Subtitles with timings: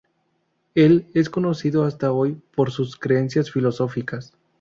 [0.73, 4.33] Él es conocido hasta hoy por sus creencias filosóficas.